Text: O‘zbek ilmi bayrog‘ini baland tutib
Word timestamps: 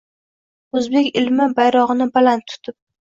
O‘zbek 0.79 1.09
ilmi 1.23 1.47
bayrog‘ini 1.59 2.09
baland 2.17 2.47
tutib 2.55 2.79